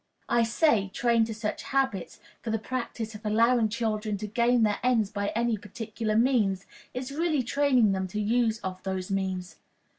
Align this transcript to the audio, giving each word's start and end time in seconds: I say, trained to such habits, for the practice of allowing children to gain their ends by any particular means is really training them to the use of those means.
I 0.27 0.41
say, 0.41 0.87
trained 0.95 1.27
to 1.27 1.33
such 1.35 1.61
habits, 1.61 2.19
for 2.41 2.49
the 2.49 2.57
practice 2.57 3.13
of 3.13 3.23
allowing 3.23 3.69
children 3.69 4.17
to 4.17 4.25
gain 4.25 4.63
their 4.63 4.79
ends 4.81 5.11
by 5.11 5.27
any 5.35 5.57
particular 5.57 6.15
means 6.17 6.65
is 6.91 7.11
really 7.11 7.43
training 7.43 7.91
them 7.91 8.07
to 8.07 8.17
the 8.17 8.23
use 8.23 8.57
of 8.61 8.81
those 8.81 9.11
means. 9.11 9.57